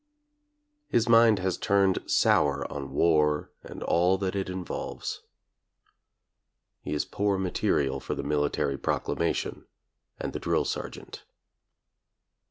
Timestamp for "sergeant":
10.65-11.23